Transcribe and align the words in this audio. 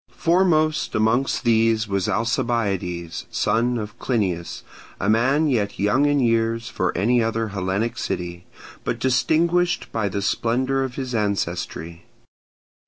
Foremost 0.17 0.95
amongst 0.95 1.43
these 1.43 1.87
was 1.87 2.09
Alcibiades, 2.09 3.27
son 3.29 3.77
of 3.77 3.99
Clinias, 3.99 4.63
a 4.99 5.07
man 5.07 5.45
yet 5.45 5.77
young 5.77 6.07
in 6.07 6.19
years 6.19 6.67
for 6.67 6.91
any 6.97 7.21
other 7.21 7.49
Hellenic 7.49 7.99
city, 7.99 8.47
but 8.83 8.97
distinguished 8.97 9.91
by 9.91 10.09
the 10.09 10.23
splendour 10.23 10.81
of 10.83 10.95
his 10.95 11.13
ancestry. 11.13 12.05